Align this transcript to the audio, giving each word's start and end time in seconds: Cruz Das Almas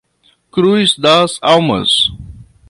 Cruz 0.49 0.97
Das 0.97 1.37
Almas 1.43 2.09